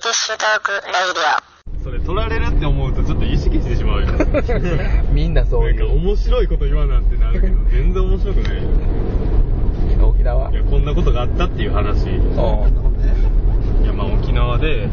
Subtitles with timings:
[0.00, 1.84] Tissue Talk Radio。
[1.84, 4.08] それ録られるって思うとちょっと意識してしまうよ
[5.12, 5.84] みんなそうなんか。
[5.84, 8.62] 面白いこと言わなってなるけど全然面白くない
[10.02, 14.88] 沖縄いやこんなことがあったっていう話いおうやまあ沖縄で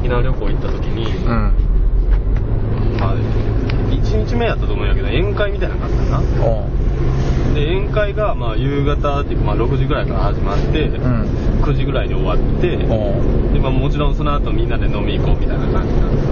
[0.00, 2.98] 沖縄旅行行った時に、うん。
[2.98, 6.18] まあ1日目やったと思うんやけど宴会みたいなのがあったな
[7.54, 11.22] で宴会がまあ夕方っていうかまあ6時ぐらいから始まって、うん。
[11.62, 12.86] 9時ぐらいに終わってで、
[13.60, 16.28] まあ、もちろんその後みんなで飲み行こうみたいな感じなんです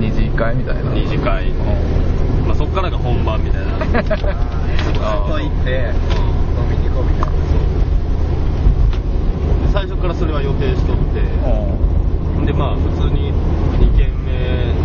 [0.00, 0.90] 二次会みたいな。
[0.92, 1.50] 二次会。
[2.46, 3.72] まあ、そっからが本番みたいな。
[5.00, 6.18] あ外行ってうん。
[6.64, 7.32] 飲みに行こうみたいな。
[9.66, 11.78] で最初からそれは予定しとって。
[12.48, 13.30] でまあ普通に
[13.76, 14.32] 2軒目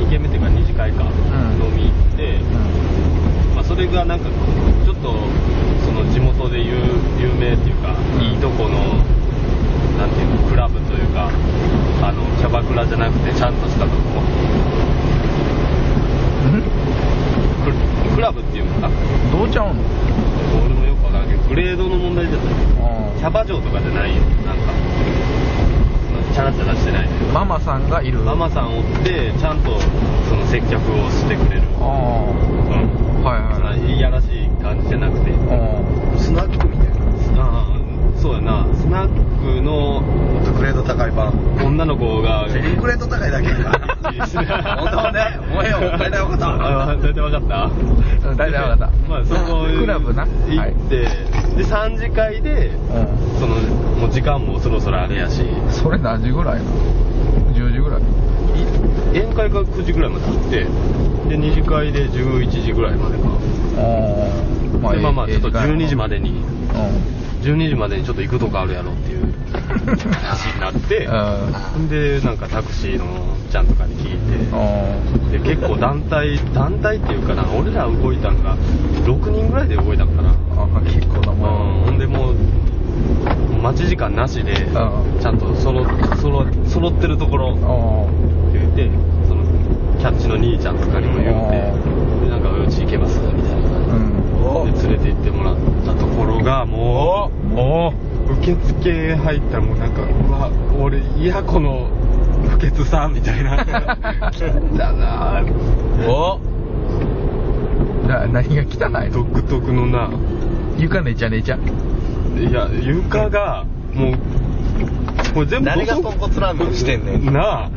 [0.04, 2.40] 2軒目っていうか二次会か、ん飲み行って、
[3.56, 4.28] まあ、それがなんか
[4.84, 5.16] ちょっと
[5.86, 6.76] その地元で有
[7.20, 9.00] 有名っていうか、うんいいとこの
[9.98, 11.30] なんていうのクラブというか
[12.02, 13.96] あのキャバクラじゃなくてちゃんとしたとこ
[16.44, 16.62] うん
[18.10, 18.90] ククラブっていうのかな
[19.32, 19.82] どうちゃうの
[20.66, 22.46] 俺もよくわからんけどグレードの問題じゃない
[22.82, 24.74] おうキャバ嬢とかじゃないよなんか
[26.34, 28.13] チャラチャラしてないママさんがいる。
[28.24, 29.80] ママさんおってちゃんと
[30.30, 31.64] その接客をしてくれる。
[31.80, 33.26] あうん。
[33.26, 33.30] あ。
[33.30, 33.98] はいはい。
[33.98, 35.32] いやらしい感じじゃなくて。
[36.18, 36.88] スナックみたい
[37.36, 37.44] な。
[37.44, 38.68] ああそうやな。
[38.74, 41.34] スナックのもっとグレード高い版
[41.66, 42.48] 女の子が。
[42.48, 43.94] グレード高いだけか。
[44.14, 51.08] 本当ねもうええよ大体分かったあ大体分かったうん大体分かったまあそこクラブな行って、で
[51.64, 53.40] 3次会でうん。
[53.40, 53.56] その
[53.98, 57.13] もう時間もそろそろあれやしそれ何時ぐらいなの
[57.54, 58.02] ?10 時ぐらい。
[58.02, 58.06] い
[59.20, 63.30] 宴会が9時ぐらいまであってで二次会で11時ぐらいまでか
[63.78, 66.18] おでまあまあちょっと12時まで。
[66.18, 66.44] でにうん。
[67.44, 71.06] 12時までにちょっと行くとこあるやろっていう 話になって
[71.78, 73.06] うんでなんかタクシーの
[73.52, 78.56] ちゃんとかに聞いてで結構団体団体っていうかな俺ら動いたんが
[79.06, 81.84] 6人ぐらいで動いたんかなあ結構なうんもん。
[81.86, 82.36] ほんでもう
[83.62, 84.70] 待ち時間なしでう
[85.18, 85.20] ん。
[85.20, 85.86] ちゃんとそろ
[86.18, 87.54] そろ揃ってるところ。
[87.54, 88.10] お
[88.52, 88.90] 言うて
[89.28, 89.44] その
[89.98, 91.72] キャッチの兄ちゃんとかにも言うて
[92.26, 93.70] でなんかうち行けますみたいな。
[93.96, 94.00] う
[94.68, 94.74] ん。
[94.74, 95.56] で連れて行ってもらっ
[95.86, 97.94] たところがもうお
[98.42, 101.88] 受付入ったらもうなんかうわ俺いやこの
[102.50, 103.64] 不潔さみたいな。
[104.32, 104.42] 来
[104.78, 106.40] たなぁお。
[108.08, 109.24] な何が汚いの？
[109.24, 110.10] 独特のな。
[110.78, 111.58] 床ねちゃねちゃ。
[112.38, 114.14] いや床がもう
[115.34, 117.26] これ全部誰が豚骨ラーメンをしてんねん。
[117.34, 117.70] なあ。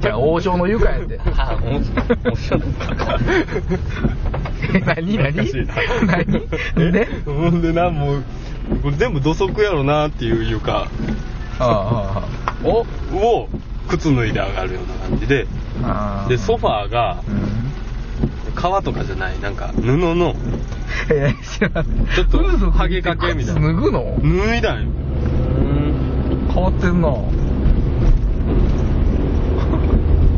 [0.00, 1.20] じゃあ王将の床やって。
[1.36, 1.80] あもうも
[2.32, 2.58] うしょ
[4.74, 5.34] え何何？
[5.36, 5.66] 難しい。
[5.66, 5.74] な
[6.76, 7.08] 何で？
[7.26, 8.22] ほんでなもう
[8.82, 10.72] これ全部土足やろなっていう床。
[10.78, 10.86] あ
[11.58, 12.22] あ
[12.64, 13.48] あをを
[13.88, 15.46] 靴脱いで上がるような感じで。
[16.28, 17.61] でソファーがうん
[18.62, 20.36] 革とかじゃないなんか布の
[21.10, 21.72] え知らん。
[22.14, 22.38] ちょっと
[22.70, 23.60] ハゲかけみたいな。
[23.60, 24.16] 脱ぐの？
[24.22, 24.90] 脱いだんよ。
[26.54, 27.08] 変わってんな。
[27.08, 27.26] は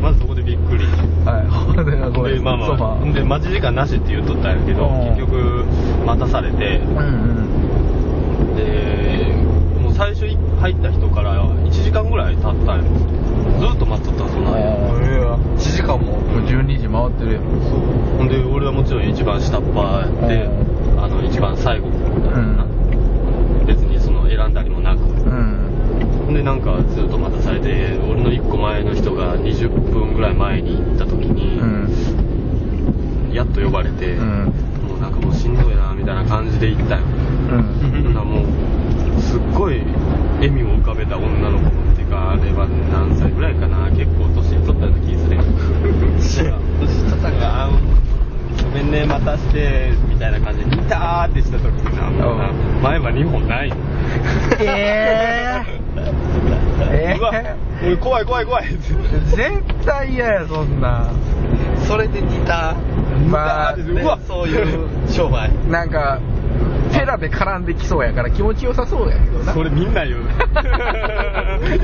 [0.01, 0.85] まずそこでびっくり。
[0.85, 2.33] いほんでこれ。
[2.33, 5.05] でまあまあで待ち時間なしって言っとったんやけどうん。
[5.15, 5.63] 結局
[6.07, 6.79] 待たされて。
[6.79, 7.01] うんう
[8.53, 8.55] ん。
[8.55, 9.44] で
[9.95, 12.83] 最初い入った人から1時間ぐらい経ったんよ
[13.59, 14.75] ずっと待っとったんそんなんや
[15.55, 16.19] 1時間も。
[16.19, 17.39] もう12時回ってるよ
[18.17, 22.63] ほんで俺はもちろん一番下っ端やってうあの一番最後だったな。
[22.63, 26.25] う別にその選んだりもなくうん。
[26.25, 33.31] ほんでなんかずっと待たされて俺の1個前の人が20分ぐらい前に行った時に、うん。
[33.33, 34.53] やっと呼ばれて、うん。
[34.89, 37.01] もうなんかもうしんどいなみたいな感じで行ったよ。
[37.51, 38.45] うんならもう
[39.35, 39.81] すっごい
[40.39, 43.91] 笑みを浮かべた女の子っていうかあれは何歳ぐらいかな。
[43.91, 45.41] 結構年取ったような気するや
[46.55, 47.69] ん年取ったんがあ
[48.63, 52.49] ごめんね待たしてみたいな感じで「いたー」ってした時になもうな。
[52.49, 53.73] うん前歯2本ない
[54.61, 55.63] え
[56.91, 57.31] えうわ
[57.83, 58.67] 俺怖い怖い怖い。
[58.69, 59.51] 絶
[59.85, 61.09] 対嫌やそんな。
[61.87, 62.73] それで似た。
[63.29, 64.17] まあうわ。
[64.25, 65.51] そういう商売。
[65.69, 66.19] なんか
[66.99, 69.53] ペラで絡んできそうやから気持ちよさそうやけどな。
[69.53, 70.21] それみんな言う。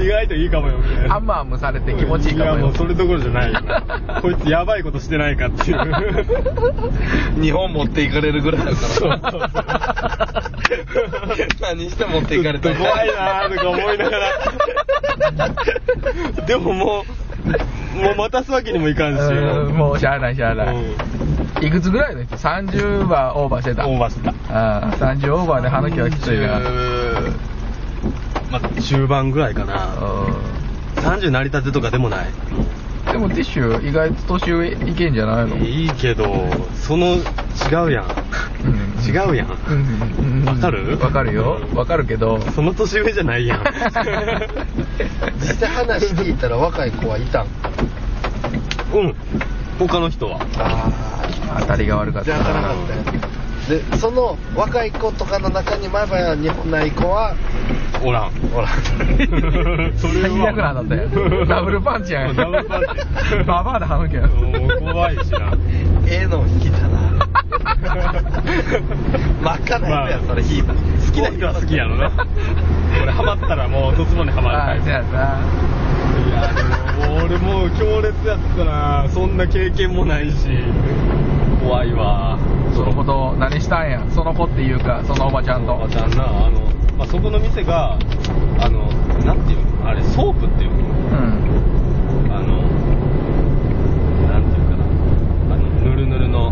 [0.02, 1.10] 意外といいかもよみたいな。
[1.14, 2.52] ハンマームされて気持ちいいかも。
[2.52, 3.54] よやもうそれどころじゃない。
[3.54, 3.60] よ
[4.22, 6.26] こいつやばいことしてないかっていう。
[7.42, 9.50] 日本持っていかれるぐらいだそうから
[11.62, 14.28] 何して持っていかれたちょっと怖いなーとか思いながら。
[16.46, 17.06] でもも
[17.96, 19.22] うもう待たすわけにもいかんし。
[19.22, 20.96] うんもうしゃあないしゃあない、うん
[21.60, 23.88] いくつぐらいの人？30はオーバーしてた。
[23.88, 24.32] オーバーしてた。
[24.50, 26.60] ああ30オーバーで花木はきついな
[28.52, 29.94] まあ中盤ぐらいかな。
[29.96, 32.28] う30成り立てとかでもない。
[33.12, 35.58] でもティッシュ意外と年上いけんじゃないの？
[35.58, 36.46] いいけど
[36.76, 37.20] その違
[37.88, 38.06] うやん。
[38.64, 39.04] うん。
[39.06, 39.50] 違うやん。
[39.70, 40.46] うん。
[40.46, 40.98] わかる？
[41.00, 41.60] わかるよ。
[41.74, 42.40] わかるけど。
[42.52, 43.64] その年上じゃないやん。
[45.42, 47.48] 実際話聞いたら若い子はいたん？
[48.94, 49.16] うん。
[49.80, 50.40] 他の人は。
[50.58, 50.90] あ
[51.60, 53.22] 当たりが悪かったじゃあなかったよ。
[53.70, 57.36] でその若い子とかの中に前歯日本ない子は？
[58.04, 58.32] おらん。
[58.32, 58.68] ほら
[59.98, 60.30] それは。
[60.30, 62.36] 最悪なんだったよ ダブルパンチやん。
[62.36, 62.88] ダブルパンチ。
[63.46, 65.54] ババアではむけどもう怖いしな。
[66.08, 67.00] ええの引いたな。
[69.42, 70.74] 真っ赤なやつやそれ引いた。
[70.74, 70.80] 好
[71.14, 72.12] きな人は好きやろな。
[73.04, 74.90] 俺ハマったらもうドツボにはまるタイプ。
[74.90, 75.40] ああじゃあな。
[76.28, 79.06] いやでも俺もう強烈やったな。
[79.10, 80.48] そんな経験もないし
[81.62, 82.38] 怖いわ。
[82.74, 84.04] そのこと何したんや？
[84.10, 85.74] その子っていうかそのおばちゃんと。
[85.74, 86.26] おばちゃんな。
[86.26, 86.60] あの、
[86.98, 87.98] まあ、そこの店が
[88.60, 88.92] あの
[89.24, 89.88] なんていうの？
[89.88, 90.78] あれソープっていうの？
[90.78, 90.84] うん。
[92.34, 92.62] あの
[94.28, 94.84] なんていうかな。
[95.56, 96.52] あのぬるぬるの。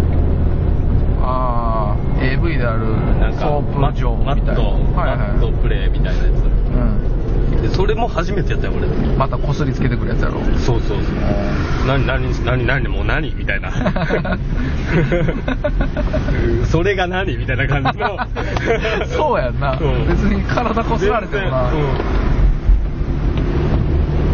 [1.21, 2.85] ああ AV である
[3.19, 4.61] なんかソープ嬢マみたいな。
[4.61, 5.17] ット、はいはい。
[5.17, 6.35] マットプレイみたいなやうん。
[7.18, 7.18] つ
[7.61, 8.87] でそれも初めてやったよ俺。
[9.17, 10.39] またこすりつけてくるやつやろ。
[10.57, 10.97] そうそうそう。
[11.87, 13.33] 何何何何もう何？
[13.35, 13.69] みたいな。
[13.69, 13.71] う
[16.63, 17.37] んそれが何？
[17.37, 18.17] みたいな感じの。
[19.07, 19.83] そうやんな、う。
[19.83, 21.81] ん別に体こすられてもな、全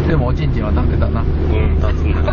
[0.02, 1.22] 然でもおちんちんは立ってたな。
[1.22, 1.32] うん、う
[1.72, 2.22] ん、立つな。
[2.22, 2.32] こ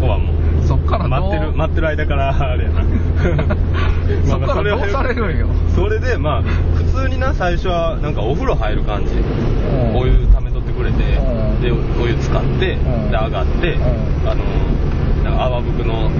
[0.00, 0.36] こはもう
[0.66, 2.82] そっから待ってる待ってる間からあれやな。
[4.26, 5.46] そっからどうされるんよ？
[5.74, 6.42] それでまあ
[6.74, 9.14] 普通にな最初はなんかお風呂入る感じ。
[9.14, 9.96] ん。
[9.96, 11.60] お湯溜めとってくれてうん。
[11.60, 13.10] でお湯使ってでん。
[13.10, 13.82] 上がってうん。
[14.30, 14.42] あの
[15.24, 16.10] なんか泡吹の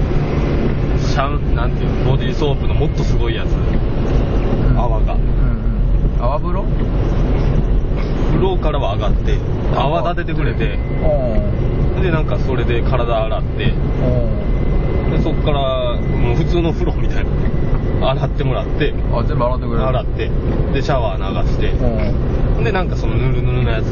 [0.99, 3.46] シャンなんていうのボディーソープのもっとすごいやつ。
[3.50, 5.14] うん泡が。
[5.14, 6.23] うんうん。
[6.23, 6.64] 泡風呂？
[8.44, 9.38] 風呂からは上がって
[9.75, 10.76] 泡立ててくれて
[11.99, 13.73] うでなんかそれで体洗ってで
[15.23, 19.87] そっからもう普通の風呂みたいな洗ってもらってあ全部洗ってくれる。
[19.87, 20.31] 洗って
[20.75, 22.64] でシャワー流してうん。
[22.64, 23.87] でなんかそのぬるぬるのやつ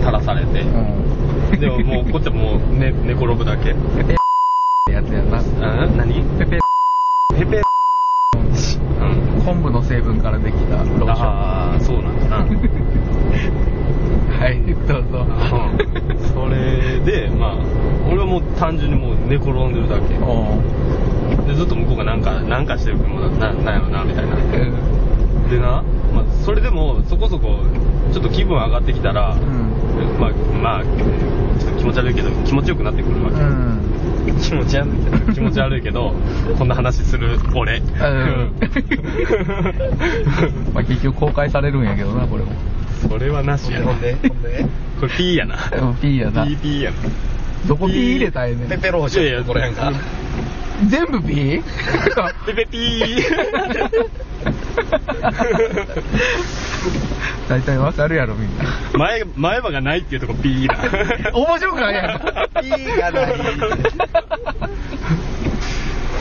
[0.00, 1.60] 垂らされてうん。
[1.60, 3.74] でももうこっちはもう寝寝転ぶだけ。
[3.74, 4.16] ペペっ
[4.86, 5.38] てやつやな。
[5.38, 6.14] あ何？
[6.38, 6.58] ペペ。
[7.38, 7.62] ペペ。
[8.34, 8.38] う
[9.38, 9.42] ん。
[9.44, 11.10] 昆布の成分からできたローション。
[11.10, 12.44] ああそうなんだな
[14.92, 15.02] はいどう。
[15.10, 15.22] ぞう
[16.14, 16.18] ん。
[16.28, 17.56] それでまあ
[18.08, 20.14] 俺はもう単純にもう寝転んでるだけ。
[20.14, 20.22] う
[21.42, 21.46] ん。
[21.46, 24.36] でずっと向こうがなんかなんかしてるもななんやろなみたいな。
[24.36, 25.50] うん。
[25.50, 25.82] でな、
[26.14, 27.58] まあ、それでもそこそこ
[28.12, 29.42] ちょっと気分上がってきたら、うん。
[30.18, 30.30] まあ
[30.62, 33.80] まあちょっと気持ち悪いけど気持ちよくなってくるわけ、うん。
[34.40, 34.90] 気持ち悪い
[35.34, 36.12] 気持ち悪いけど
[36.58, 37.78] こんな話する俺。
[37.78, 37.86] うん。
[40.74, 42.52] まあ結局公開されるんやけどなこれも
[43.08, 43.86] それはなしやな。
[43.86, 44.64] ほんでほんで？
[45.00, 45.56] これ P やな。
[45.70, 46.46] でも P やな。
[46.46, 46.96] P P やな。
[47.66, 48.68] どこ P 入れたらええねん。
[48.68, 49.92] ペペローションこれやんか。
[50.88, 51.62] 全部 P?
[52.46, 53.22] ペペピー
[57.48, 58.64] 大体わかるやろみんな。
[58.92, 60.76] 前前歯がないっていうとこ P だ
[61.32, 62.20] 面白くないやん。
[62.62, 62.70] P
[63.00, 63.26] がない。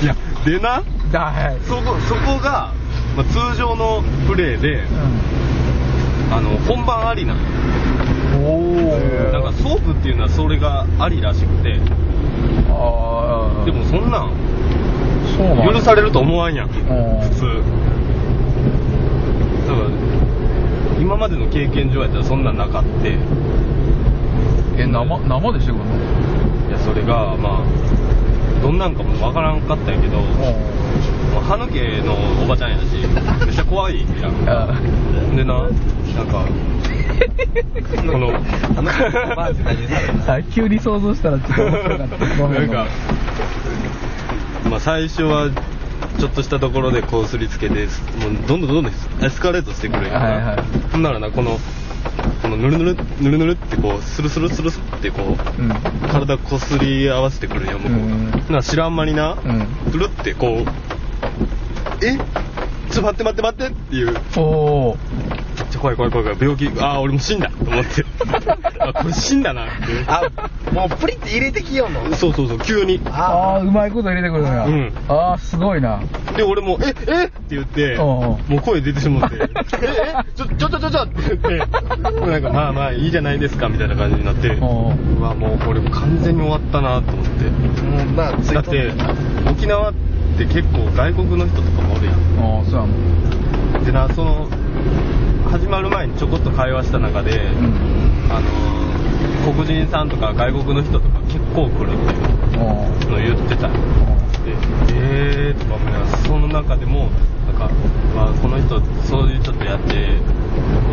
[0.01, 0.15] いや
[0.45, 0.81] でな。
[1.11, 1.57] だはい。
[1.67, 2.71] そこそこが、
[3.17, 4.83] まあ、通常のプレーで
[6.31, 7.39] あの本番ありなの
[8.43, 11.79] おおなんかソープっていうのはそれがありらしくて。
[12.69, 14.31] ああでもそんなん
[15.37, 16.67] そうなん許されると思わんやん。
[16.67, 16.69] ん。
[16.69, 17.45] 普通。
[19.67, 19.89] だから
[20.99, 23.17] 今までの経験上やったらそんなんなかって。
[24.77, 25.95] え生生でしてくるの？
[26.69, 30.17] いやそれがまあどんなんかもわからんかったんやけど、
[31.47, 32.13] 歯抜けの
[32.43, 32.83] おばちゃんやし
[33.45, 34.33] めっちゃ怖いやん。
[34.49, 34.67] あ
[35.35, 35.69] でな
[36.15, 36.45] なんか
[37.95, 38.29] この
[38.77, 38.83] あの
[39.35, 42.07] マジ何されたあ急に想像したらちょっと面白かっ
[44.63, 44.69] た。
[44.69, 45.49] まあ最初は
[46.17, 48.93] ちょっとしたところでこうすりつけてもうどんどんどんどん
[49.23, 50.57] エスカレートしてくるんやはいはい。
[50.91, 51.59] ほんならなこの
[52.41, 55.69] このぬるぬるぬるぬるってこうスルスルスルスってこううん。
[56.09, 58.31] 体こすり合わせてくるんよ向こうが、うん。
[58.31, 59.67] なら知らん間にな、うん。
[59.91, 60.65] くるってこう
[62.05, 62.17] え？
[62.91, 64.15] ちょっと待って待って待ってっていう。
[64.37, 64.97] おお
[65.55, 66.39] ちょ怖い怖い怖い怖い。
[66.41, 66.81] 病気。
[66.81, 68.05] ああ俺もう死んだと思って。
[68.79, 69.71] あこれ死んだなって。
[70.07, 70.21] あ
[70.71, 72.13] もうプリって入れてきよんの？
[72.15, 72.99] そうそうそう急に。
[73.05, 74.93] ああうまいこと入れてくるのや、うん。
[75.07, 76.01] ああすごいな。
[76.35, 77.25] で俺もええ？
[77.25, 79.37] って言っておうおうもう声出てしまって。
[79.41, 80.23] ええ？
[80.35, 81.57] ちょちょちょちょちょって言って。
[82.29, 84.49] なんかまあまあいいじゃないですかみたいな感じになって。
[84.49, 87.45] うおうわもうこれ完全に終わったなと思って。
[87.85, 88.91] もうなついとだって
[89.49, 89.93] 沖縄っ
[90.37, 92.15] て結構外国の人とかもおるやん。
[92.15, 93.85] ああそうやもん。
[93.85, 94.47] でなその
[95.55, 98.27] 始まる前にちょこっと会話した中で、うん。
[98.29, 98.85] あのー
[99.45, 103.69] 黒人さんとか外国の人とか結構来るってのを言ってた。
[103.69, 103.75] で
[104.91, 107.09] えーとか思いながらその中でも
[107.47, 107.69] なんか、
[108.13, 110.17] まあ、この人そういうちょっとやって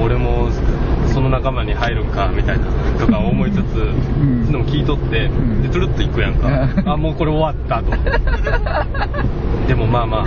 [0.00, 0.49] 俺も
[1.12, 2.66] その仲間に入るんかみたいな
[3.00, 3.59] とか思いつつ、
[4.97, 6.51] とって、んでトゥルッと行くやんか、う
[6.83, 6.89] ん。
[6.89, 7.91] あもうこれ終わったと。
[9.67, 10.27] でもまあまあ。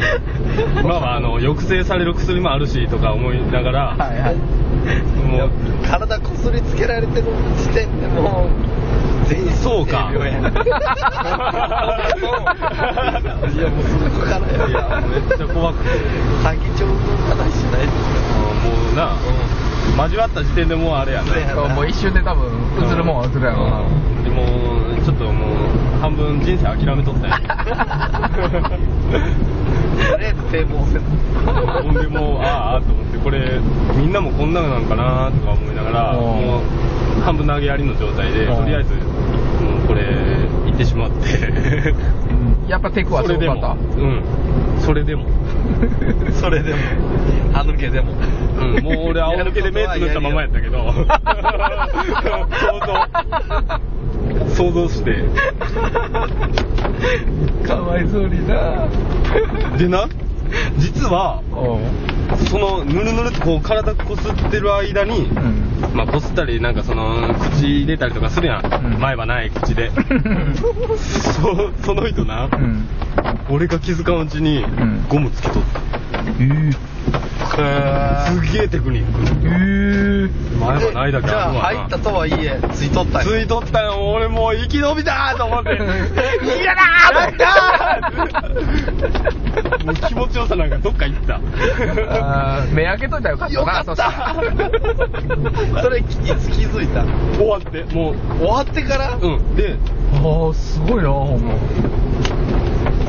[0.81, 1.19] 今はあ。
[1.19, 4.35] の抑制される薬もあるしとか思いながら、はいはい。
[5.25, 5.49] もう。
[5.87, 8.49] 体こすりつけられてる時点でもう
[9.27, 10.51] 全員そうか いやもう
[13.83, 15.89] そこからいやめっちゃ怖くて。
[16.43, 16.93] 詐欺帳の
[17.29, 19.15] 話しないですもうな、
[20.03, 21.67] 交わった時点でもうあれやなそうやな。
[21.73, 22.51] もう一瞬で多分
[22.91, 23.69] 映るもんは映るやろ。
[23.69, 23.83] な
[24.23, 24.43] でも
[25.03, 27.29] ちょっともう半分人生諦めとったん。
[27.29, 27.37] や
[29.95, 31.01] とりあえず堤防線
[31.83, 33.59] ほんでもうああと思ってこれ
[33.95, 36.19] みんなもこんなのなんかなとか思いながらうん。
[36.19, 38.57] もう半分投げやりの状態でうん。
[38.57, 39.05] とりあえずもう
[39.87, 40.03] これ
[40.65, 41.47] 行ってしまって。
[41.47, 42.67] うん。
[42.67, 43.55] やっぱテクはそれでも。
[43.55, 44.23] うん。
[44.79, 45.25] それでも。
[46.33, 46.77] それでも。
[47.53, 48.13] 歯抜けでも。
[48.59, 50.91] うん、もう俺 仰向けで目つぶったままやったけど。
[50.91, 51.05] 想
[52.85, 54.65] 像。
[54.65, 55.23] 想像して。
[57.63, 58.87] たかわいそうにな。
[59.77, 60.07] でな
[60.77, 61.41] 実は
[62.49, 68.99] そのぬるぬるってこう体こすってる間に、うんまあこすったりなんかその口入れたりとかするやん、うん。
[68.99, 69.91] 前歯ない口で。
[70.97, 72.87] そその人な、うん。
[73.49, 75.05] 俺が気づかんうちにん。
[75.07, 75.89] ゴムつけとった、
[78.31, 79.19] すげえテクニック。
[79.43, 80.57] えー。
[80.57, 83.27] 前歯ないだけじゃあわな入ったとはいえついとったんや。
[83.27, 84.11] ついとったよ。
[84.13, 85.75] 俺もう生き延びたと思って。
[86.43, 89.34] 嫌だー
[89.85, 91.39] もう気持ちよさなんかどっか行った。
[92.73, 94.35] 目開けといたらよかったなよかっそしたた
[95.83, 96.31] それいつ気
[96.65, 97.03] づいた。
[97.37, 99.17] 終わってもう終わってから？
[99.21, 99.55] うん。
[99.55, 99.75] で
[100.13, 101.53] ああすごいなほんま。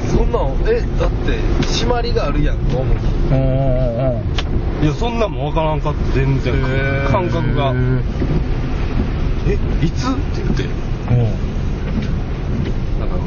[0.09, 3.47] そんなんえだって締まりがあるやんゴムにうんうん
[4.81, 4.85] うん。
[4.85, 6.15] いやそんなんもわからんかった。
[6.15, 6.55] 全然。
[7.11, 7.73] 感覚が。
[9.49, 10.09] えいつ？
[10.09, 10.63] って言って。
[11.15, 11.27] なん。
[11.27, 11.33] か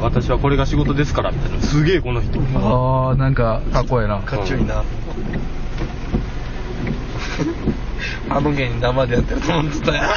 [0.00, 1.60] 私はこれが仕事ですからみたいな。
[1.60, 2.40] すげえこの人。
[2.56, 4.18] ああなんかかっこええな。
[4.20, 4.82] かっちょいいな。
[8.30, 10.04] あの芸人生でやってると思ってたやん。
[10.06, 10.12] 時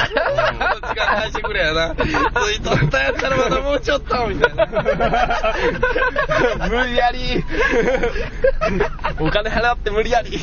[0.94, 1.94] 間返してくれやな。
[1.96, 4.66] ついとったやったらまだもうちょっとみたいな。
[6.70, 7.44] 無理やり。
[9.20, 10.38] お金払って無理やり。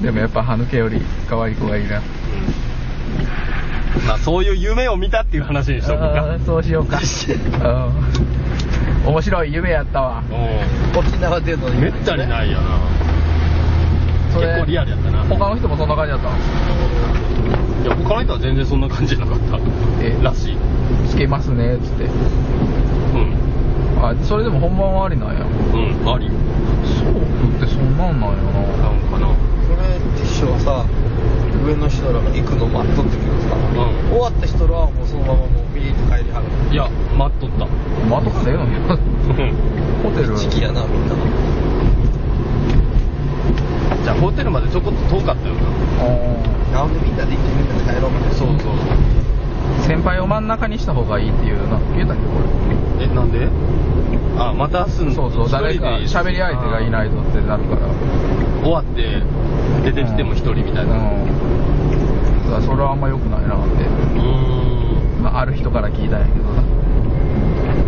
[0.00, 2.00] でもやっぱ歯抜けより可愛い子がいいな
[4.06, 6.98] まあそういう夢を見たっていう話にしとこうあかーそうしようか。
[9.04, 9.12] うん。
[9.12, 10.22] 面白い夢やったわ。
[10.94, 12.78] う沖縄でのんめったにないよな。
[14.34, 15.24] 結構リアルやったな。
[15.28, 16.28] 他の人もそんな感じだった？
[16.28, 16.30] い
[17.90, 19.58] や他の人は全然そんな感じじゃなかった。
[20.00, 20.16] え？
[20.22, 20.56] らしい。
[21.08, 22.04] つけますねっつって。
[22.04, 24.04] うん。
[24.04, 25.34] あそれでも本番はありなんや。
[25.74, 26.28] うんあり。
[26.28, 27.14] そうっ
[27.60, 28.42] てそんなんなんやな。
[28.82, 29.26] なんかな。
[29.66, 30.84] それティッシュはさ
[31.62, 33.74] 上の人らが行くの待っとってけどさ、ん。
[34.10, 37.66] 終わった人らはもうそのままもうビーって帰りはるいや待っとった。
[38.10, 38.74] まとかせえのに
[40.02, 40.34] ホテル。
[40.36, 41.14] 時期やなみんな。
[44.02, 45.62] じゃあホテルまでちょこっと遠かったよな。
[46.02, 48.34] あなんでみんなで行ってみんなで帰ろうみたいな。
[48.34, 48.74] そうそう。
[49.78, 52.28] ー先輩を真ん中にした方がいいっていうな言うたっけこ
[53.00, 53.48] えなんで？
[54.38, 55.50] あまたすんれそうそう。
[55.50, 57.86] 誰か喋り相手がいないとってなるから。
[58.62, 59.22] 終わって
[59.82, 60.94] 出てきても一人みたいな。
[60.94, 62.62] うん。
[62.62, 65.22] それはあんま良くないなって、うーん。
[65.22, 66.62] まあ、ある人から聞いたんやけどな。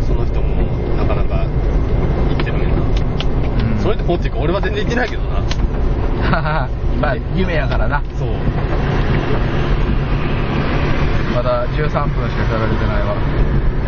[0.03, 0.63] その人も
[0.97, 1.47] なかなか
[2.31, 3.83] 生きてるねんな、うん。
[3.83, 4.41] それでもっていうか。
[4.41, 5.41] 俺は全然行ってないけどな。
[7.01, 8.03] まあ夢やからな。
[8.19, 8.29] そう。
[11.35, 13.17] まだ13分しか喋れてないわ。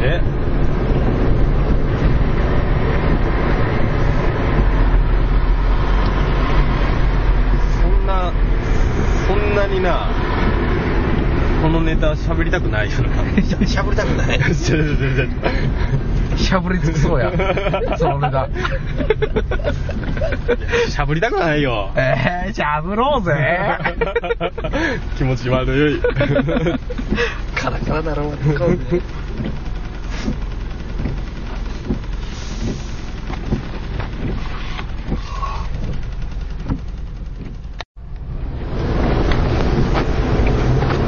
[0.00, 0.20] え
[7.80, 8.32] そんな
[9.26, 10.08] そんなにな。
[11.62, 13.42] このネタ喋りたくないよな。
[13.42, 14.38] しゃしゃぶりたくない。
[16.37, 17.32] しゃぶりつきそうや。
[17.99, 18.49] そのネタ。
[20.88, 21.90] しゃぶりたくないよ。
[21.96, 23.78] えー、しゃぶろうぜ。
[25.16, 26.00] 気持ち悪い。
[27.56, 28.37] カラカラなろう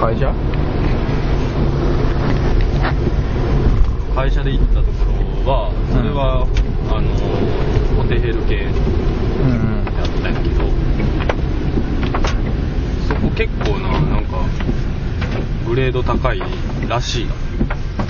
[0.09, 0.33] 会社
[4.39, 4.91] 会社で行ったとこ
[5.45, 6.47] ろはそれは、
[6.91, 7.09] あの
[8.01, 8.69] ホテヘル系う
[9.45, 10.65] んやったんやけど
[13.35, 14.45] 結構ななんか
[15.67, 16.43] グレード高い
[16.89, 17.27] らしい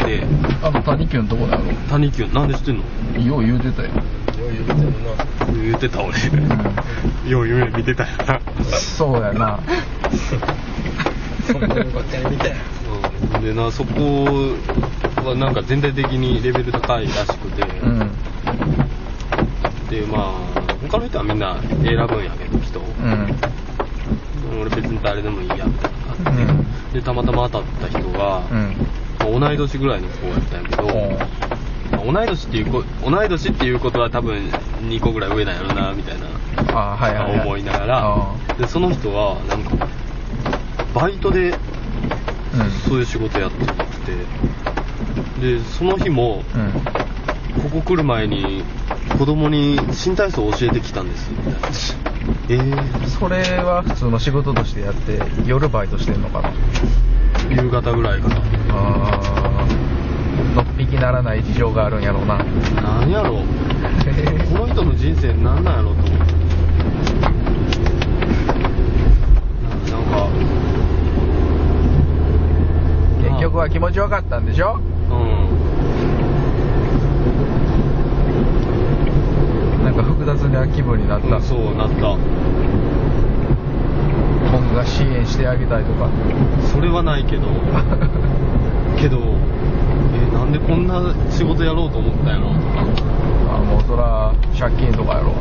[0.05, 0.27] で
[0.63, 1.65] あの谷急のとこだろ。
[1.91, 2.85] 谷急なんで知ってんの？
[3.27, 3.89] よう言うてたよ。
[3.89, 3.95] よ
[4.45, 4.53] う
[5.63, 6.03] 言ってた。
[6.03, 6.15] 俺。
[7.29, 8.41] よう夢見てたよな。
[8.71, 9.61] そうやな。
[11.47, 12.55] そんなのばっかり見て
[13.35, 13.43] うん。
[13.43, 14.55] でなそこ
[15.29, 17.99] はなんか全体的にレベル高いらしくて、うん。
[19.89, 20.33] でまあ
[20.83, 24.61] 他の人はみんな選ぶんやけど人を、うん。
[24.61, 26.93] 俺別に誰でもいいやみたいなう感じで、ん。
[26.95, 28.77] でたまたま当たった人が、うん。
[29.19, 34.49] まあ同い年ぐらいの子やったんやけど、まあ同い年っていうこ同い年っていうことは多分
[34.83, 36.27] 2個ぐらい上なんやろなみたいな
[36.73, 38.01] あはいはい、はい、思いながら。
[38.05, 39.89] あでその人はなんか
[40.95, 42.71] バイトでうん。
[42.89, 43.73] そういう仕事やってて
[45.41, 46.73] でその日もうん。
[47.63, 48.63] ここ来る前に
[49.19, 51.29] 子供に新体操を教えてきたんです。
[51.31, 51.59] みたいな
[52.51, 56.53] えー、それは普通の仕事としてやって夜バイトしてんのかな。
[57.51, 58.29] 夕方ぐらいか。
[58.29, 58.37] な
[58.71, 60.55] あー。
[60.55, 62.39] のっぴきならない事情があるんやろうな。
[62.81, 63.39] なんやろ。
[64.53, 66.11] この人の人生なんなんやろと思って。
[69.91, 70.29] なんか。
[73.31, 74.79] 結局は気持ちよかったんでしょ？
[75.11, 75.17] うん。
[79.85, 82.17] なんか複雑な気分になった、うんそうなった。
[84.53, 86.09] 僕が支援してあげたいとか。
[86.73, 87.43] それはないけど。
[88.99, 89.19] けど
[90.13, 91.01] えなんでこんな
[91.31, 92.59] 仕事やろうと思ったんやろとか
[93.55, 95.33] あもうそら借金とかやろ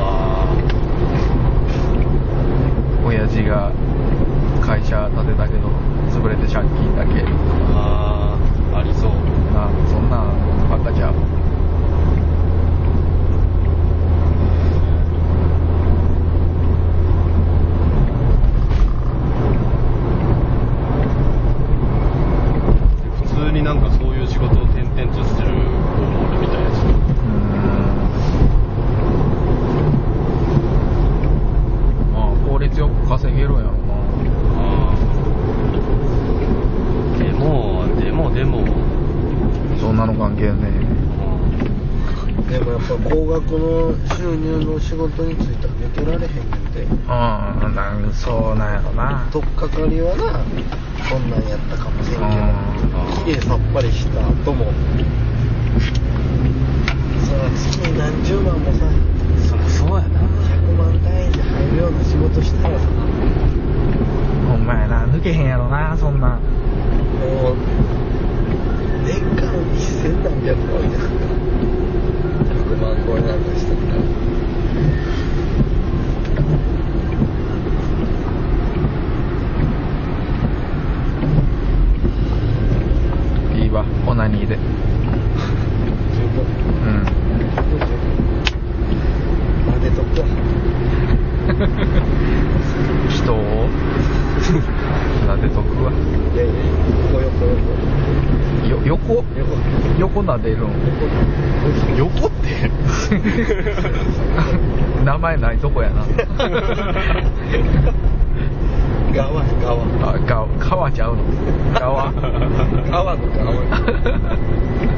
[0.00, 0.46] あ
[3.06, 3.70] 親父が
[4.60, 5.68] 会社建てたけど
[6.10, 7.26] 潰れて借金だけー
[7.72, 9.10] あーありそう
[9.54, 10.24] なそんなん
[10.68, 11.14] ばっかちゃう
[23.22, 25.54] 普通になんかそういう仕事を転々としてる子
[26.02, 26.94] もおるみたいですうーん
[32.12, 33.76] まあ効率よく稼げるんやろな
[34.56, 38.64] あーでもでもでも
[39.80, 40.70] そんなの関係ね
[42.50, 46.80] でもやっぱ高額の収入の仕事に就いたら抜けられへんねんて。
[46.80, 49.26] えうんなんそうなんやろな。
[49.32, 50.44] 取っかかりはな
[51.08, 52.90] こんなんやったかもしれんけうん。
[52.90, 54.66] ど綺麗さっぱりした後も。
[57.24, 58.78] そら月に何十万もさ
[59.48, 60.20] そりゃそうやな。
[60.20, 62.86] 100万単位で入るような仕事したらさ。
[64.48, 66.40] ほんまやな抜けへんやろなそんなん。
[66.40, 67.56] もう
[69.06, 71.20] 年間1000何百万ですから
[72.54, 73.94] 100万超えなんかしてた。
[73.94, 74.23] ら
[83.74, 84.54] わオナニーで。
[84.54, 84.60] うん。
[89.94, 90.26] とくわ
[93.10, 93.68] 人を
[95.26, 95.90] 撫でとくわ。
[96.34, 96.52] いやいや
[98.84, 98.84] 横？
[98.84, 99.24] 横横よ横横
[99.98, 100.70] 横撫でるん
[101.96, 102.70] 横って？
[105.04, 106.06] 名前ないとこやな
[109.14, 110.10] 側側。
[110.10, 111.22] あが川ちゃうの？
[111.78, 112.12] 川
[112.90, 114.84] 川の側。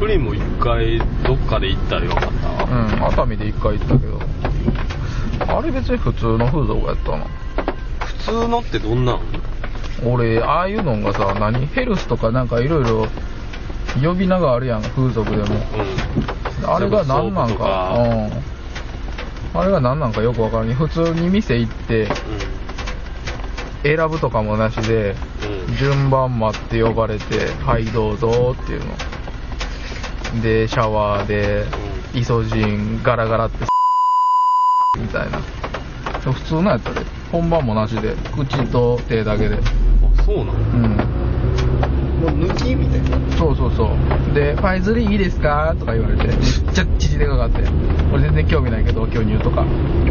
[0.00, 2.64] プリンも一回どっかで行ったらよかった？
[2.64, 4.20] うん熱海で一回行ったけど。
[5.58, 7.24] あれ別に普通の風俗やったな。
[8.04, 9.20] 普通のってどんなん？
[10.04, 11.66] 俺ああいうのがさ何？
[11.66, 13.06] ヘルスとかなんかいろいろ
[14.02, 15.42] 呼び名があるやん風俗でも。
[15.44, 16.70] うん。
[16.70, 17.94] あれが何なんソープとか。
[19.54, 19.60] うん。
[19.60, 20.74] あれが何なんかよくわからん。
[20.74, 22.08] 普通に店行って
[23.82, 25.14] 選ぶとかもなしで
[25.78, 30.42] 順番待って呼ばれて「はいどうぞ」っていうの。
[30.42, 31.64] でシャワーで
[32.14, 33.64] イソジンガラガラって
[35.00, 35.40] みたいな。
[36.32, 37.06] 普通のやったで。
[37.30, 39.56] 本番もなしで口と手だけで。
[39.56, 41.15] あそうなのうん
[42.26, 43.36] もう抜きみたいな。
[43.36, 44.34] そうそうそう。
[44.34, 46.36] で「ファイズリーいいですか?」とか言われてめっ
[46.72, 47.62] ちゃ父でかかって。
[48.12, 49.64] 俺全然興味ないけど巨乳とか。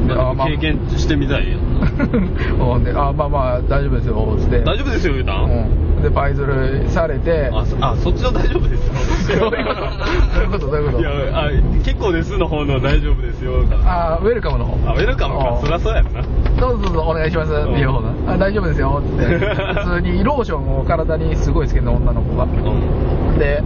[0.07, 0.47] であまあ。
[0.47, 1.51] 経験してみたい。
[1.51, 2.83] やん。
[2.83, 4.59] で「あまあまあ大丈夫ですよ」つって。
[4.61, 6.01] 大丈夫ですよ言うたん、うん。
[6.01, 7.49] でパイズルされて。
[7.53, 9.49] あそあそっちの大丈夫ですよ。
[9.49, 9.81] どういうこと。
[9.81, 10.67] どういうこと。
[10.67, 10.99] どういうこと。
[10.99, 11.49] いやあ
[11.83, 13.53] 結構ですの方の大丈夫ですよ。
[13.85, 14.91] あウェルカムの方。
[14.91, 15.49] あウェルカムか。
[15.51, 15.61] うん。
[15.61, 16.21] そりゃそうやろな。
[16.59, 17.51] どうぞどうぞお願いします。
[17.51, 19.25] っていう方なあ大丈夫ですよって。
[19.25, 23.39] 普通にローションを体にすごいつけるの女の子がうん。
[23.39, 23.63] で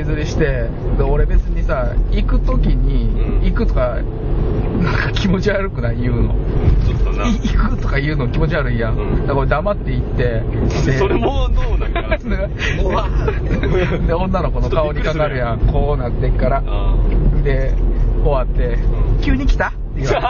[0.00, 3.44] いずりしてで俺別にさ行く時に、うん。
[3.44, 6.00] 行くとかなんか気持ち悪くない？
[6.00, 6.34] 言うの。
[6.34, 8.28] 行くとか言うの？
[8.28, 9.26] 気持ち悪いやん、うん。
[9.26, 10.42] だから俺黙って行って。
[10.86, 15.60] でそれもどうなんかで 女の子の顔にかかるやん。
[15.60, 16.62] こうなってっから。
[16.66, 16.94] あ
[17.42, 17.74] で
[18.22, 19.22] 終わって、うん。
[19.22, 19.68] 急に来た？
[19.68, 20.20] って言わ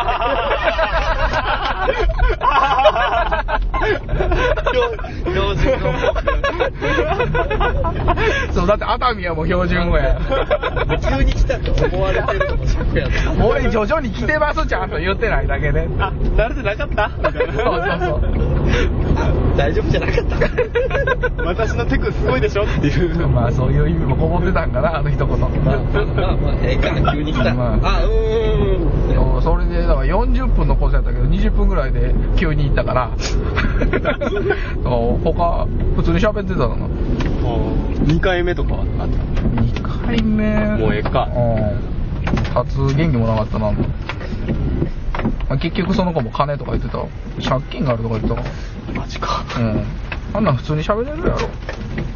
[5.27, 5.93] 標準語
[8.53, 10.19] そうだって熱海はもう標準語や。
[11.17, 13.09] 急に来たと思われてるのもショックや
[13.45, 15.87] 俺徐々に来てますちゃんと言ってないだけで。
[15.99, 17.09] あ、慣れてなかった？
[17.09, 17.53] みたいな。
[17.53, 19.26] そうそうそう
[19.57, 20.25] 大丈夫じゃなかっ
[21.37, 22.65] た私のテクすごいでしょ？
[22.65, 23.29] っていう。
[23.29, 25.29] まあそういう意味もこもってたんかなあの一言。
[25.41, 25.53] まあま
[26.33, 27.89] あまあええか急に来た、まあ。
[28.01, 29.15] あうーん。
[29.15, 33.11] そうそれでだから40分のコースやったけど20分ぐらいで急に行ったから。
[35.25, 35.67] 他
[35.97, 36.77] 普通に喋ってたの。
[36.77, 36.87] な
[38.07, 40.77] 2回目とかはあった？2回目。
[40.79, 41.29] もうええか。
[41.35, 41.97] うん。
[42.55, 43.77] 初元気もなかったなま
[45.51, 47.07] あ結局その子も金とか言ってたわ。
[47.47, 48.43] 借金があるとか言ってたわ
[48.97, 49.45] マジか。
[49.59, 49.85] うん。
[50.35, 51.39] あんなん普通に喋れるやろ。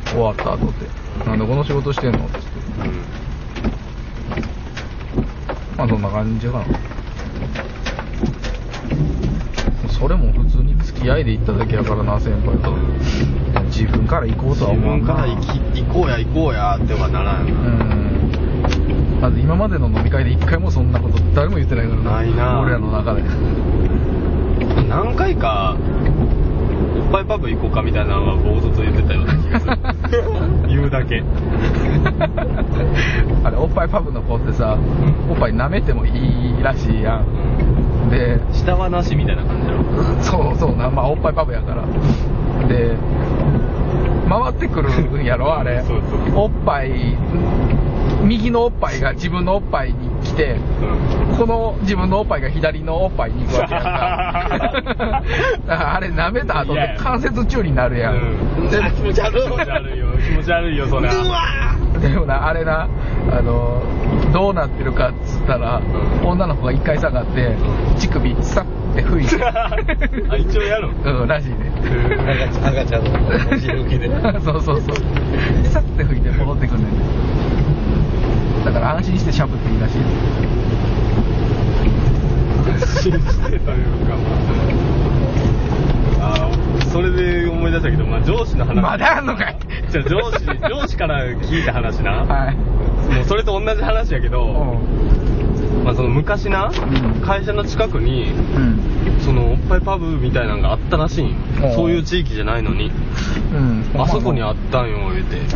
[0.06, 0.86] 終わった後って。
[1.26, 2.18] なんでこの仕事してんの？
[2.24, 2.38] って
[5.76, 6.64] まあそんな感じかな。
[9.88, 12.72] それも普通に付き合いで行っただけやからな先輩と。
[13.66, 15.14] 自分から行こうとは思うな。
[15.14, 17.48] から行き行こうや行こうやってはならん。
[17.48, 19.20] ようん。
[19.20, 22.60] だって今までの飲み会で一回もそんなこと誰も言ってないからないな。
[22.60, 23.22] 俺らの中で。
[24.88, 25.76] 何回か
[27.00, 29.78] おっぱいパブ行こうかみたいなのは冒頭と言ってたような気がする。
[30.68, 31.22] 言うだけ。
[33.44, 34.76] あれおっぱいパブの子ってさ
[35.30, 37.24] おっぱい舐めてもいいらしいやん。
[38.10, 39.80] で下はなしみたいな感じだろ
[40.20, 41.84] そうそうな、まあ、おっぱいパブやから。
[42.68, 42.96] で、
[44.28, 45.82] 回ってくるんやろ、あれ。
[45.86, 46.20] そうそう。
[46.44, 47.16] おっぱい、
[48.24, 55.22] 右のおっぱいが自分のおっぱいに来て、うんこの自分のおっぱいが左のおっぱいに行くわけやんか。
[55.66, 58.16] だからあれ舐めた後で関節中になるやん。
[58.16, 58.18] う
[58.66, 62.88] んで気持ち悪い気持ち悪いよ気持ち悪いよそれでもな、あれな、
[63.30, 63.82] あの、
[64.32, 69.42] どうなってるかっつったら、うん女の子が一回下がって、うん乳首さって吹いて。
[69.44, 71.72] あ一応やるうん、らしいね。
[72.62, 73.10] 赤ちゃんの
[73.50, 74.96] お尻受けで そうそうそう。
[75.64, 77.59] さって吹いて戻ってくんねんね。
[78.64, 79.96] だから安心してしゃぶっていいらしい。
[83.02, 83.70] 信じてというか。
[86.22, 88.74] あーそれで思い出したけど、まあ、上司の話。
[88.80, 89.58] まだあんのかい。
[89.90, 92.56] じゃあ上司上司から聞いた話な、はい。
[93.14, 95.29] もうそれと同じ話やけど、う
[95.84, 96.72] まあ、その昔な、ん。
[97.22, 98.32] 会社の近くに。
[99.24, 101.34] そのおっぱいパブみたいなのがあったらしいん
[101.74, 102.90] そういう地域じゃないのに。
[103.52, 103.84] うん。
[104.00, 105.40] あそこにあったんよ言うて、ん。
[105.40, 105.46] え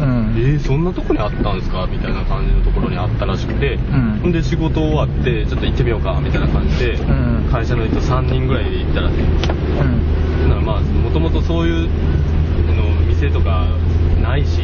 [0.56, 1.86] ー、そんなとこにあったんですか？
[1.90, 4.20] みたいな感じのところにあったらしくて、ん。
[4.22, 7.48] ほんで仕事終わってちょっと行ってみようかみたいな感じで、うん。
[7.50, 9.38] 会社の人3人ぐらいで行ったらしいうん。
[10.48, 11.88] だからまあもともとそういう
[12.68, 13.66] あの店とか
[14.22, 14.60] ないし、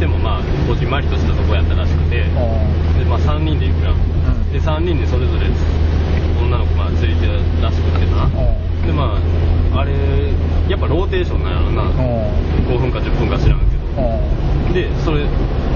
[0.00, 2.24] らその店もまあこじんまりとしたとこやったらしくて、で
[3.04, 4.52] まあ、3人で行くやん、ん。
[4.52, 5.46] で3人でそれぞれ
[6.40, 8.28] 女の子まあついてるらしくてな、
[8.86, 9.20] でま
[9.74, 9.92] ああれ
[10.68, 13.80] やっぱローテーションなんやろな、5分か10分か知らんけど。
[14.72, 15.26] でそれ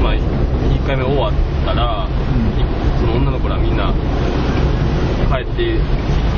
[0.02, 1.32] まあ1回目終わっ
[1.66, 2.08] たら、ん。
[2.08, 2.64] い
[3.00, 3.92] その女の子らみんな
[5.28, 5.80] 帰って一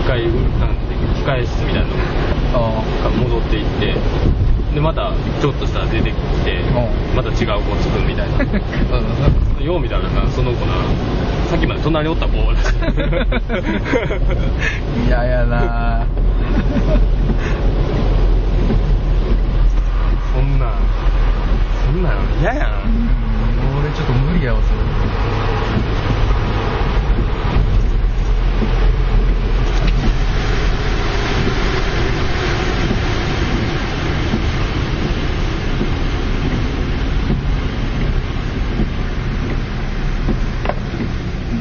[0.07, 0.23] 回
[0.59, 1.89] なんて控え室みたいな
[2.53, 3.95] のが戻っていって
[4.77, 5.11] でまた
[5.41, 6.65] ちょっとしたら出てきてう
[7.15, 7.17] ん。
[7.17, 8.45] また違う子つくみたいな。
[9.65, 10.75] よう見たらなその子な
[11.49, 12.73] さっきまで隣におった子らしい。
[15.09, 16.05] 嫌やな
[20.35, 20.73] そんなん
[21.87, 22.13] そんなん
[22.43, 22.67] 嫌やん。
[23.81, 24.81] 俺ちょっと無理やわそれ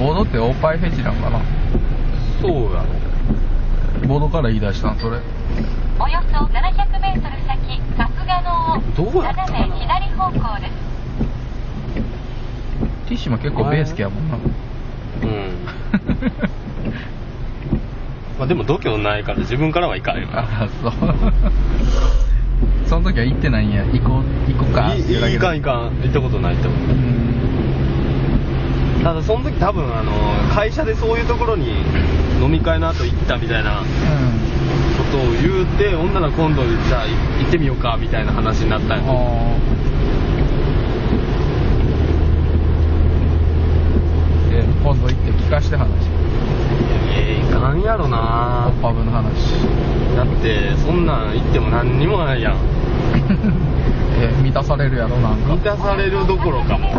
[0.05, 1.41] ボードっておっぱいフェチなんかな。
[2.39, 2.85] そうや
[4.07, 5.17] ボードから言い出したんそれ。
[5.99, 6.53] およそ700
[7.01, 10.73] メートル先、春日野をどうやった斜め左方向です。
[13.07, 14.35] ティッシュも結構ベース好きやもんな。
[14.35, 15.65] うん。
[18.37, 20.41] まあでも度胸ないから自分からはいかんよな。
[20.41, 20.93] あそう。
[22.85, 23.83] その時は行ってないんや。
[23.85, 25.97] 行こう行こうかいいいかんいかん。
[26.03, 27.54] 行ったことないと思ううん
[29.05, 30.11] ただその時多分あの
[30.51, 31.69] 会社でそういうところに
[32.41, 33.83] 飲み会の後行ったみたいな
[34.97, 39.13] ことを言うて、女の今度じゃあ行ってみようかみたいな話になったんや
[44.81, 45.91] 今度行って聞かして話。
[47.15, 48.73] えー、いかんやろな。
[48.81, 49.53] パブの話。
[50.15, 52.57] だってそんなん行っても何にもないやん。
[54.17, 55.53] えー、満たされるやろなんか。
[55.53, 56.89] 満たされるどころかも